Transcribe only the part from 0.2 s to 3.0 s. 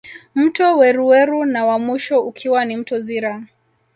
Mto Weruweru na wa mwisho ukiwa ni mto